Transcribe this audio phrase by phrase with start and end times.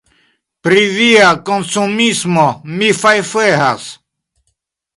[0.67, 2.47] Pri via konsumismo
[2.79, 3.87] mi fajfegas!